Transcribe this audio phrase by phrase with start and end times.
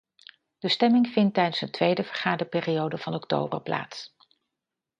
[0.59, 4.15] De stemming vindt tijdens de tweede vergaderperiode van oktober plaats.